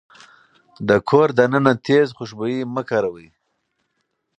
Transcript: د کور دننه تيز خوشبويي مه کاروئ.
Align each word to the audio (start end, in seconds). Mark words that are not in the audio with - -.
د 0.87 0.89
کور 1.09 1.27
دننه 1.39 1.73
تيز 1.85 2.07
خوشبويي 2.17 2.59
مه 2.73 2.81
کاروئ. 2.89 3.27